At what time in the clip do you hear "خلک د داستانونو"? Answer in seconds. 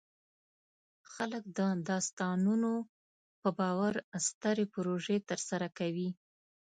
1.13-2.73